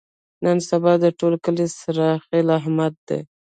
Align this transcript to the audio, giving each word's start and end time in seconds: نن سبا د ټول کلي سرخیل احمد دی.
نن 0.43 0.57
سبا 0.69 0.93
د 1.03 1.05
ټول 1.19 1.33
کلي 1.45 1.67
سرخیل 1.79 2.47
احمد 2.59 2.93
دی. 3.07 3.19